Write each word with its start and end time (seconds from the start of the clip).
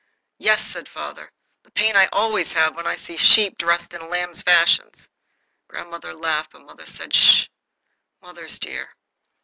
"Yes," 0.39 0.63
said 0.65 0.89
father, 0.89 1.31
"the 1.61 1.69
pain 1.69 1.95
I 1.95 2.07
always 2.07 2.53
have 2.53 2.75
when 2.75 2.87
I 2.87 2.95
see 2.95 3.17
sheep 3.17 3.55
dressed 3.59 3.93
lamb 3.93 4.33
fashion." 4.33 4.89
Grandmother 5.67 6.15
laughed, 6.15 6.53
but 6.53 6.63
mother 6.65 6.87
said: 6.87 7.13
"Sh!" 7.13 7.49
Mother's 8.19 8.57
dear. 8.57 8.95